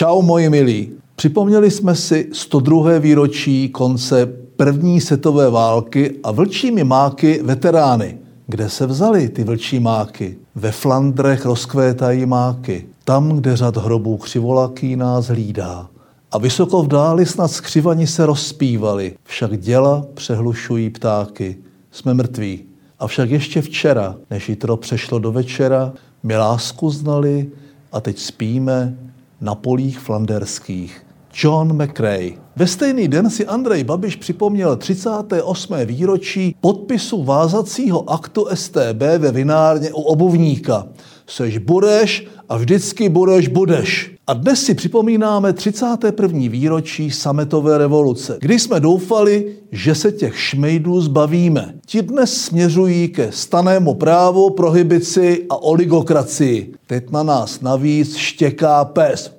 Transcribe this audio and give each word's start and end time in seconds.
Čau 0.00 0.22
moji 0.22 0.50
milí. 0.50 0.90
Připomněli 1.16 1.70
jsme 1.70 1.94
si 1.94 2.28
102. 2.32 2.98
výročí 2.98 3.68
konce 3.68 4.26
první 4.56 5.00
světové 5.00 5.50
války 5.50 6.16
a 6.22 6.30
vlčími 6.30 6.84
máky 6.84 7.40
veterány. 7.42 8.18
Kde 8.46 8.70
se 8.70 8.86
vzali 8.86 9.28
ty 9.28 9.44
vlčí 9.44 9.80
máky? 9.80 10.36
Ve 10.54 10.72
Flandrech 10.72 11.44
rozkvétají 11.44 12.26
máky. 12.26 12.86
Tam, 13.04 13.28
kde 13.28 13.56
řad 13.56 13.76
hrobů 13.76 14.16
křivolaký 14.16 14.96
nás 14.96 15.26
hlídá. 15.26 15.88
A 16.32 16.38
vysoko 16.38 16.82
v 16.82 16.88
dáli 16.88 17.26
snad 17.26 17.48
skřivani 17.48 18.06
se 18.06 18.26
rozpívali, 18.26 19.16
však 19.24 19.60
děla 19.60 20.06
přehlušují 20.14 20.90
ptáky. 20.90 21.56
Jsme 21.90 22.14
mrtví. 22.14 22.64
Avšak 22.98 23.30
ještě 23.30 23.62
včera, 23.62 24.16
než 24.30 24.48
jitro 24.48 24.76
přešlo 24.76 25.18
do 25.18 25.32
večera, 25.32 25.92
my 26.22 26.36
lásku 26.36 26.90
znali 26.90 27.48
a 27.92 28.00
teď 28.00 28.18
spíme 28.18 28.96
na 29.40 29.54
polích 29.54 29.98
flanderských. 29.98 31.06
John 31.34 31.82
McRae. 31.82 32.30
Ve 32.56 32.66
stejný 32.66 33.08
den 33.08 33.30
si 33.30 33.46
Andrej 33.46 33.84
Babiš 33.84 34.16
připomněl 34.16 34.76
38. 34.76 35.74
výročí 35.84 36.56
podpisu 36.60 37.24
vázacího 37.24 38.10
aktu 38.10 38.46
STB 38.54 39.00
ve 39.18 39.32
vinárně 39.32 39.92
u 39.92 40.00
obuvníka. 40.00 40.86
Seš 41.26 41.58
budeš 41.58 42.26
a 42.48 42.56
vždycky 42.56 43.08
budeš 43.08 43.48
budeš. 43.48 44.19
A 44.30 44.34
dnes 44.34 44.64
si 44.64 44.74
připomínáme 44.74 45.52
31. 45.52 46.40
výročí 46.48 47.10
sametové 47.10 47.78
revoluce, 47.78 48.38
kdy 48.40 48.58
jsme 48.58 48.80
doufali, 48.80 49.56
že 49.72 49.94
se 49.94 50.12
těch 50.12 50.38
šmejdů 50.38 51.00
zbavíme. 51.00 51.74
Ti 51.86 52.02
dnes 52.02 52.44
směřují 52.44 53.08
ke 53.08 53.32
stanému 53.32 53.94
právu, 53.94 54.50
prohibici 54.50 55.46
a 55.50 55.62
oligokracii. 55.62 56.74
Teď 56.86 57.10
na 57.10 57.22
nás 57.22 57.60
navíc 57.60 58.16
štěká 58.16 58.84
pes. 58.84 59.34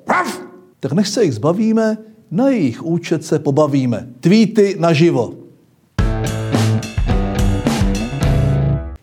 Tak 0.80 0.92
než 0.92 1.10
se 1.10 1.24
jich 1.24 1.34
zbavíme, 1.34 1.98
na 2.32 2.50
jejich 2.50 2.84
účet 2.84 3.26
se 3.26 3.40
pobavíme. 3.40 4.08
Tweety 4.20 4.76
naživo. 4.80 5.41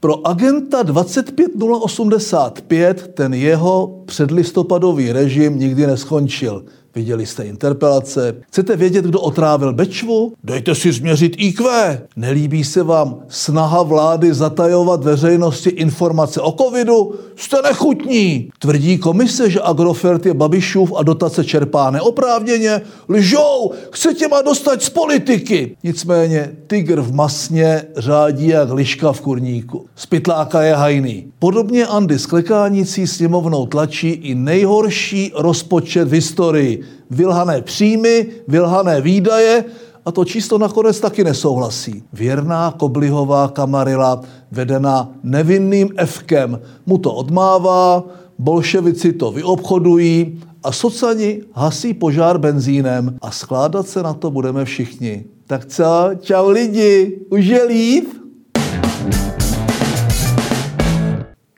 Pro 0.00 0.28
agenta 0.28 0.82
25085 0.82 3.10
ten 3.14 3.34
jeho 3.34 4.02
předlistopadový 4.06 5.12
režim 5.12 5.58
nikdy 5.58 5.86
neskončil. 5.86 6.64
Viděli 6.94 7.26
jste 7.26 7.44
interpelace? 7.44 8.34
Chcete 8.48 8.76
vědět, 8.76 9.04
kdo 9.04 9.20
otrávil 9.20 9.72
Bečvu? 9.72 10.32
Dejte 10.44 10.74
si 10.74 10.92
změřit 10.92 11.34
IQ. 11.38 11.68
Nelíbí 12.16 12.64
se 12.64 12.82
vám 12.82 13.16
snaha 13.28 13.82
vlády 13.82 14.34
zatajovat 14.34 15.04
veřejnosti 15.04 15.70
informace 15.70 16.40
o 16.40 16.52
covidu? 16.52 17.14
Jste 17.36 17.56
nechutní. 17.62 18.50
Tvrdí 18.58 18.98
komise, 18.98 19.50
že 19.50 19.60
Agrofert 19.62 20.26
je 20.26 20.34
Babišův 20.34 20.92
a 20.96 21.02
dotace 21.02 21.44
čerpá 21.44 21.90
neoprávněně? 21.90 22.82
Lžou! 23.08 23.72
Chce 23.92 24.14
těma 24.14 24.42
dostat 24.42 24.82
z 24.82 24.90
politiky. 24.90 25.76
Nicméně 25.84 26.52
tygr 26.66 27.00
v 27.00 27.14
masně 27.14 27.82
řádí 27.96 28.48
jak 28.48 28.72
liška 28.72 29.12
v 29.12 29.20
kurníku. 29.20 29.86
Spytláka 29.96 30.62
je 30.62 30.74
hajný. 30.74 31.26
Podobně 31.38 31.86
Andy 31.86 32.18
Sklekánící 32.18 33.06
sněmovnou 33.06 33.66
tlačí 33.66 34.08
i 34.08 34.34
nejhorší 34.34 35.32
rozpočet 35.36 36.08
v 36.08 36.12
historii 36.12 36.77
vylhané 37.10 37.62
příjmy, 37.62 38.26
vylhané 38.48 39.00
výdaje 39.00 39.64
a 40.04 40.12
to 40.12 40.24
číslo 40.24 40.58
nakonec 40.58 41.00
taky 41.00 41.24
nesouhlasí. 41.24 42.02
Věrná 42.12 42.74
Koblihová 42.76 43.48
kamarila, 43.48 44.20
vedená 44.50 45.12
nevinným 45.22 45.88
Fkem, 46.04 46.60
mu 46.86 46.98
to 46.98 47.14
odmává, 47.14 48.04
bolševici 48.38 49.12
to 49.12 49.32
vyobchodují 49.32 50.40
a 50.64 50.72
socani 50.72 51.42
hasí 51.52 51.94
požár 51.94 52.38
benzínem 52.38 53.18
a 53.22 53.30
skládat 53.30 53.88
se 53.88 54.02
na 54.02 54.14
to 54.14 54.30
budeme 54.30 54.64
všichni. 54.64 55.24
Tak 55.46 55.66
co? 55.66 56.10
Čau 56.20 56.48
lidi, 56.48 57.20
už 57.30 57.44
je 57.44 57.64
líp? 57.64 58.08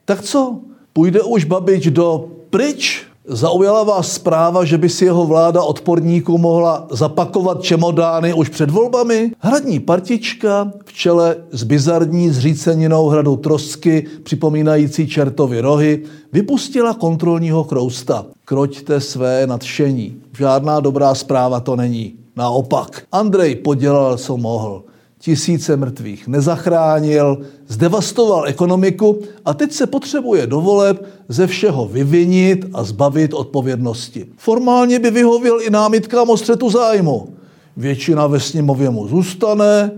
Tak 0.05 0.21
co? 0.21 0.59
Půjde 0.93 1.21
už 1.21 1.45
Babič 1.45 1.87
do 1.87 2.27
pryč? 2.49 3.10
Zaujala 3.25 3.83
vás 3.83 4.11
zpráva, 4.11 4.65
že 4.65 4.77
by 4.77 4.89
si 4.89 5.05
jeho 5.05 5.25
vláda 5.25 5.63
odporníků 5.63 6.37
mohla 6.37 6.87
zapakovat 6.91 7.61
čemodány 7.61 8.33
už 8.33 8.49
před 8.49 8.69
volbami? 8.69 9.31
Hradní 9.39 9.79
partička 9.79 10.71
v 10.85 10.93
čele 10.93 11.37
s 11.51 11.63
bizarní 11.63 12.29
zříceninou 12.29 13.07
hradu 13.07 13.35
Trosky, 13.35 14.07
připomínající 14.23 15.07
čertovy 15.07 15.61
rohy, 15.61 16.03
vypustila 16.33 16.93
kontrolního 16.93 17.63
krousta. 17.63 18.25
Kroťte 18.45 19.01
své 19.01 19.47
nadšení. 19.47 20.15
Žádná 20.37 20.79
dobrá 20.79 21.15
zpráva 21.15 21.59
to 21.59 21.75
není. 21.75 22.13
Naopak, 22.35 23.03
Andrej 23.11 23.55
podělal, 23.55 24.17
co 24.17 24.37
mohl 24.37 24.83
tisíce 25.21 25.77
mrtvých 25.77 26.27
nezachránil, 26.27 27.37
zdevastoval 27.67 28.47
ekonomiku 28.47 29.19
a 29.45 29.53
teď 29.53 29.71
se 29.71 29.87
potřebuje 29.87 30.47
do 30.47 30.61
voleb 30.61 31.05
ze 31.29 31.47
všeho 31.47 31.85
vyvinit 31.85 32.65
a 32.73 32.83
zbavit 32.83 33.33
odpovědnosti. 33.33 34.25
Formálně 34.37 34.99
by 34.99 35.11
vyhověl 35.11 35.61
i 35.61 35.69
námitkám 35.69 36.29
o 36.29 36.37
střetu 36.37 36.69
zájmu. 36.69 37.29
Většina 37.77 38.27
ve 38.27 38.39
sněmově 38.39 38.89
mu 38.89 39.07
zůstane 39.07 39.91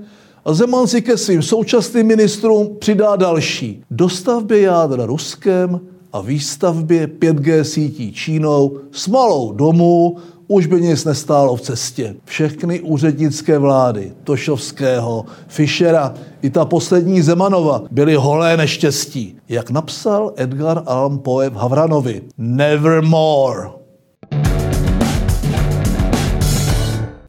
a 0.46 0.54
Zeman 0.54 0.88
si 0.88 1.02
ke 1.02 1.18
svým 1.18 1.42
současným 1.42 2.08
ministrům 2.08 2.76
přidá 2.80 3.16
další. 3.16 3.84
Dostavbě 3.92 4.62
jádra 4.62 5.06
Ruskem 5.06 5.80
a 6.14 6.22
výstavbě 6.22 7.08
5G 7.08 7.62
sítí 7.62 8.14
Čínou 8.14 8.78
s 8.92 9.08
malou 9.08 9.52
domů 9.52 10.18
už 10.48 10.66
by 10.66 10.82
nic 10.82 11.06
nestálo 11.06 11.56
v 11.56 11.62
cestě. 11.62 12.16
Všechny 12.26 12.80
úřednické 12.80 13.58
vlády, 13.58 14.12
Tošovského, 14.24 15.26
Fischera 15.48 16.14
i 16.42 16.50
ta 16.50 16.66
poslední 16.66 17.22
Zemanova 17.22 17.82
byly 17.92 18.16
holé 18.16 18.58
neštěstí. 18.58 19.36
Jak 19.50 19.70
napsal 19.70 20.34
Edgar 20.36 20.84
Allan 20.86 21.20
Poe 21.20 21.50
v 21.50 21.56
Havranovi. 21.56 22.22
Nevermore. 22.38 23.84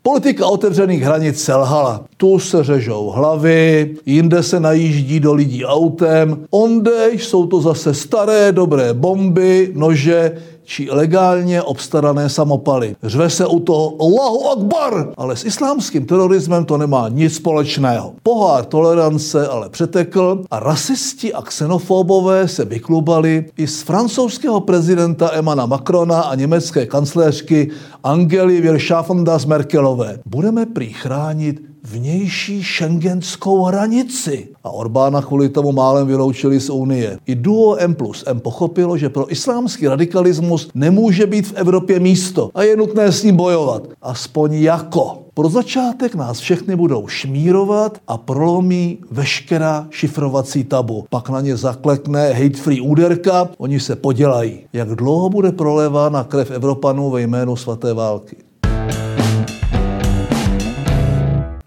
Politika 0.07 0.47
otevřených 0.47 1.03
hranic 1.03 1.43
selhala. 1.43 2.05
Tu 2.17 2.39
se 2.39 2.65
řežou 2.65 3.11
hlavy, 3.11 3.95
jinde 4.07 4.43
se 4.43 4.61
najíždí 4.61 5.21
do 5.21 5.35
lidí 5.35 5.65
autem, 5.65 6.45
onde 6.51 7.11
jsou 7.13 7.47
to 7.47 7.61
zase 7.61 7.95
staré 7.95 8.53
dobré 8.53 8.95
bomby, 8.95 9.73
nože, 9.75 10.33
či 10.65 10.91
legálně 10.91 11.63
obstarané 11.63 12.29
samopaly. 12.29 12.97
Řve 13.03 13.31
se 13.31 13.47
u 13.47 13.61
toho 13.61 13.97
Allahu 14.01 14.49
Akbar, 14.49 15.13
ale 15.17 15.37
s 15.37 15.45
islámským 15.45 16.07
terorismem 16.07 16.65
to 16.65 16.79
nemá 16.79 17.09
nic 17.09 17.35
společného. 17.35 18.15
Pohár 18.23 18.65
tolerance 18.65 19.49
ale 19.49 19.69
přetekl 19.69 20.43
a 20.51 20.61
rasisti 20.61 21.35
a 21.35 21.43
xenofobové 21.43 22.49
se 22.49 22.65
vyklubali 22.65 23.47
i 23.57 23.67
z 23.67 23.83
francouzského 23.83 24.61
prezidenta 24.61 25.31
Emana 25.33 25.67
Macrona 25.67 26.21
a 26.21 26.35
německé 26.35 26.87
kancléřky 26.87 27.71
Angely 28.05 28.61
Wirschafendas 28.61 29.47
Merkelové. 29.47 30.19
Budeme 30.27 30.67
prý 30.67 30.93
chránit 30.93 31.74
vnější 31.85 32.63
šengenskou 32.63 33.63
hranici. 33.63 34.49
A 34.65 34.71
Orbána 34.71 35.23
kvůli 35.23 35.49
tomu 35.49 35.73
málem 35.73 36.07
vyloučili 36.07 36.61
z 36.61 36.71
Unie. 36.71 37.19
I 37.27 37.35
duo 37.35 37.77
M 37.79 37.95
plus 37.95 38.25
M 38.27 38.41
pochopilo, 38.41 38.99
že 38.99 39.09
pro 39.09 39.33
islámský 39.33 39.89
radikalismus 39.89 40.69
nemůže 40.75 41.27
být 41.27 41.47
v 41.47 41.53
Evropě 41.53 42.01
místo 42.01 42.51
a 42.55 42.63
je 42.63 42.77
nutné 42.77 43.13
s 43.13 43.23
ním 43.23 43.37
bojovat. 43.37 43.89
Aspoň 44.03 44.55
jako. 44.55 45.19
Pro 45.35 45.49
začátek 45.49 46.15
nás 46.15 46.39
všechny 46.39 46.77
budou 46.77 47.09
šmírovat 47.09 47.99
a 48.09 48.19
prolomí 48.19 48.99
veškerá 49.11 49.87
šifrovací 49.91 50.65
tabu. 50.65 51.05
Pak 51.11 51.29
na 51.29 51.41
ně 51.41 51.57
zaklekne 51.57 52.33
hate-free 52.33 52.81
úderka, 52.81 53.49
oni 53.59 53.81
se 53.81 53.97
podělají. 53.97 54.59
Jak 54.73 54.89
dlouho 54.89 55.29
bude 55.29 55.53
prolévána 55.53 56.25
krev 56.25 56.51
Evropanů 56.51 57.11
ve 57.11 57.23
jménu 57.23 57.57
svaté 57.57 57.95
války? 57.95 58.37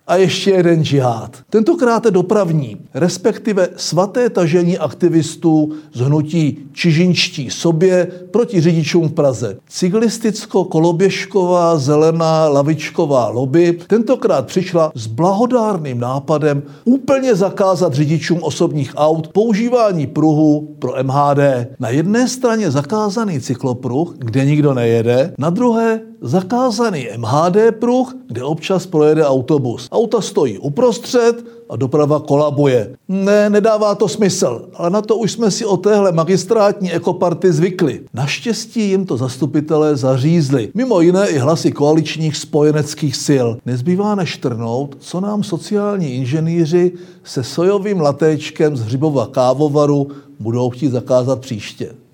A 0.08 0.16
ještě 0.16 0.52
jeden 0.52 0.84
džihad. 0.84 1.38
Tentokrát 1.50 2.06
je 2.06 2.12
dopravní, 2.12 2.78
respektive 2.94 3.70
svaté 3.76 4.30
tažení 4.30 4.78
aktivistů 4.78 5.72
z 5.94 6.00
hnutí 6.00 6.58
Čižinčtí 6.74 7.50
sobě 7.50 8.08
proti 8.32 8.62
řidičům 8.62 9.10
v 9.10 9.14
Praze. 9.14 9.58
Cyklisticko-koloběžková 9.70 11.78
zelená 11.78 12.48
lavičková 12.48 13.30
lobby 13.30 13.80
tentokrát 13.88 14.48
přišla 14.48 14.92
s 14.96 15.08
blahodárným 15.08 16.00
nápadem 16.00 16.64
úplně 16.86 17.36
zakázat 17.36 17.94
řidičům 17.94 18.44
osobních 18.44 18.94
aut 18.96 19.28
používání 19.28 20.08
pruhu 20.08 20.76
pro 20.80 21.04
MHD. 21.04 21.40
Na 21.80 21.90
jedné 21.90 22.28
straně 22.28 22.72
zakázaný 22.72 23.40
cyklopruh, 23.40 24.16
kde 24.18 24.46
nikdo 24.46 24.74
nejede, 24.74 25.34
na 25.38 25.50
druhé 25.50 26.00
zakázaný 26.22 27.08
MHD 27.18 27.58
pruh, 27.80 28.16
kde 28.28 28.44
občas 28.44 28.86
projede 28.86 29.26
autobus. 29.26 29.88
Auta 29.92 30.22
stojí 30.22 30.58
uprostřed 30.58 31.46
a 31.70 31.76
doprava 31.76 32.20
kolabuje. 32.20 32.96
Ne, 33.08 33.50
nedává 33.50 33.96
to 33.96 34.08
smysl, 34.08 34.70
ale 34.76 34.90
na 34.90 35.02
to 35.02 35.16
už 35.16 35.32
jsme 35.32 35.52
si 35.52 35.66
o 35.66 35.78
téhle 35.78 36.12
magistrátní 36.12 36.92
ekoparty 36.92 37.52
zvykli. 37.52 38.02
Naštěstí 38.14 38.90
jim 38.90 39.06
to 39.06 39.18
zastupitelé 39.18 39.96
zařízli. 39.96 40.72
Mimo 40.74 41.02
jiné 41.02 41.30
i 41.30 41.38
hlasy 41.38 41.72
koaličních 41.72 42.38
spojeneckých 42.38 43.16
sil. 43.28 43.48
Nezbývá 43.66 44.16
než 44.16 44.38
trnout, 44.38 44.96
co 45.00 45.22
nám 45.22 45.44
sociální 45.44 46.16
inženýři 46.16 46.92
se 47.24 47.44
sojovým 47.44 48.02
latéčkem 48.02 48.78
z 48.78 48.82
hřibova 48.82 49.28
kávovaru 49.28 50.08
budou 50.40 50.70
chtít 50.70 50.92
zakázat 50.92 51.40
příště. 51.40 52.07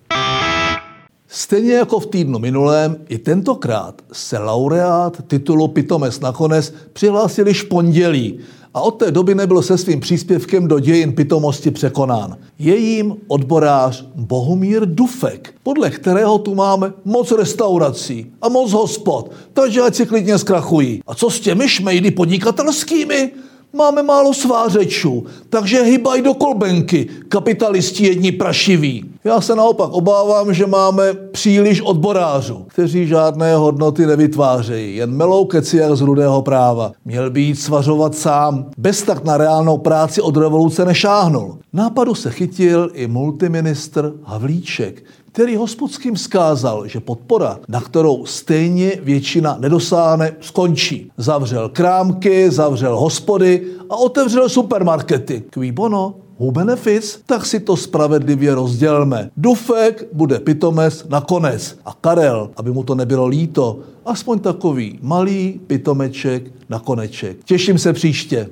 Stejně 1.35 1.73
jako 1.73 1.99
v 1.99 2.05
týdnu 2.05 2.39
minulém, 2.39 2.97
i 3.09 3.17
tentokrát 3.17 4.01
se 4.11 4.37
laureát 4.37 5.21
titulu 5.27 5.67
Pitomes 5.67 6.19
nakonec 6.19 6.73
přihlásil 6.93 7.47
již 7.47 7.63
pondělí 7.63 8.39
a 8.73 8.81
od 8.81 8.91
té 8.91 9.11
doby 9.11 9.35
nebyl 9.35 9.61
se 9.61 9.77
svým 9.77 9.99
příspěvkem 9.99 10.67
do 10.67 10.79
dějin 10.79 11.13
pitomosti 11.13 11.71
překonán. 11.71 12.37
Je 12.59 12.77
jím 12.77 13.15
odborář 13.27 14.05
Bohumír 14.15 14.85
Dufek, 14.85 15.53
podle 15.63 15.89
kterého 15.89 16.37
tu 16.37 16.55
máme 16.55 16.93
moc 17.05 17.31
restaurací 17.31 18.31
a 18.41 18.49
moc 18.49 18.71
hospod, 18.71 19.31
takže 19.53 19.81
ať 19.81 19.95
si 19.95 20.05
klidně 20.05 20.37
zkrachují. 20.37 21.01
A 21.07 21.15
co 21.15 21.29
s 21.29 21.39
těmi 21.39 21.69
šmejdy 21.69 22.11
podnikatelskými? 22.11 23.31
Máme 23.75 24.03
málo 24.03 24.33
svářečů, 24.33 25.25
takže 25.49 25.81
hybaj 25.81 26.21
do 26.21 26.33
kolbenky, 26.33 27.07
kapitalisti 27.29 28.05
jedni 28.05 28.31
prašiví. 28.31 29.05
Já 29.23 29.41
se 29.41 29.55
naopak 29.55 29.91
obávám, 29.91 30.53
že 30.53 30.67
máme 30.67 31.13
příliš 31.13 31.81
odborářů, 31.81 32.65
kteří 32.67 33.07
žádné 33.07 33.55
hodnoty 33.55 34.05
nevytvářejí, 34.05 34.95
jen 34.95 35.11
melou 35.11 35.45
keci 35.45 35.77
jak 35.77 35.95
z 35.95 36.01
rudého 36.01 36.41
práva. 36.41 36.91
Měl 37.05 37.29
by 37.29 37.41
jít 37.41 37.55
svařovat 37.55 38.15
sám, 38.15 38.65
bez 38.77 39.01
tak 39.01 39.23
na 39.23 39.37
reálnou 39.37 39.77
práci 39.77 40.21
od 40.21 40.37
revoluce 40.37 40.85
nešáhnul. 40.85 41.57
Nápadu 41.73 42.15
se 42.15 42.31
chytil 42.31 42.89
i 42.93 43.07
multiministr 43.07 44.13
Havlíček, 44.23 45.03
který 45.33 45.55
hospodským 45.55 46.17
skázal, 46.17 46.87
že 46.87 46.99
podpora, 46.99 47.59
na 47.67 47.81
kterou 47.81 48.25
stejně 48.25 48.91
většina 49.01 49.57
nedosáhne, 49.59 50.35
skončí. 50.41 51.11
Zavřel 51.17 51.69
krámky, 51.69 52.51
zavřel 52.51 52.99
hospody 52.99 53.67
a 53.89 53.95
otevřel 53.95 54.49
supermarkety. 54.49 55.43
Kví 55.49 55.71
bono, 55.71 56.15
who 56.39 56.51
benefits, 56.51 57.19
tak 57.25 57.45
si 57.45 57.59
to 57.59 57.77
spravedlivě 57.77 58.55
rozdělme. 58.55 59.29
Dufek 59.37 60.07
bude 60.13 60.39
pitomes 60.39 61.05
nakonec 61.09 61.77
a 61.85 61.93
Karel, 62.01 62.49
aby 62.55 62.71
mu 62.71 62.83
to 62.83 62.95
nebylo 62.95 63.27
líto, 63.27 63.79
aspoň 64.05 64.39
takový 64.39 64.99
malý 65.01 65.61
pitomeček 65.67 66.43
na 66.69 66.79
koneček. 66.79 67.37
Těším 67.43 67.77
se 67.77 67.93
příště. 67.93 68.49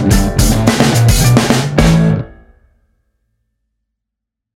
thank 0.00 0.38
you 0.38 0.39